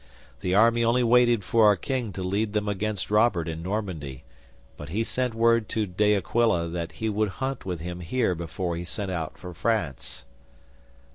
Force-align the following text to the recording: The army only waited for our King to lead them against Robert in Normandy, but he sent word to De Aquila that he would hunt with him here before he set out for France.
The 0.39 0.55
army 0.55 0.83
only 0.83 1.03
waited 1.03 1.43
for 1.43 1.67
our 1.67 1.75
King 1.75 2.11
to 2.13 2.23
lead 2.23 2.53
them 2.53 2.67
against 2.67 3.11
Robert 3.11 3.47
in 3.47 3.61
Normandy, 3.61 4.23
but 4.75 4.89
he 4.89 5.03
sent 5.03 5.35
word 5.35 5.69
to 5.69 5.85
De 5.85 6.15
Aquila 6.15 6.67
that 6.69 6.93
he 6.93 7.07
would 7.07 7.29
hunt 7.29 7.67
with 7.67 7.81
him 7.81 7.99
here 7.99 8.33
before 8.33 8.75
he 8.75 8.83
set 8.83 9.11
out 9.11 9.37
for 9.37 9.53
France. 9.53 10.25